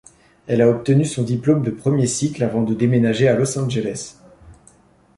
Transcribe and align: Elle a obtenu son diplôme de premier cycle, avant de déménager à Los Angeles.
Elle 0.47 0.63
a 0.63 0.67
obtenu 0.67 1.05
son 1.05 1.21
diplôme 1.21 1.61
de 1.61 1.69
premier 1.69 2.07
cycle, 2.07 2.41
avant 2.43 2.63
de 2.63 2.73
déménager 2.73 3.27
à 3.27 3.35
Los 3.35 3.59
Angeles. 3.59 4.17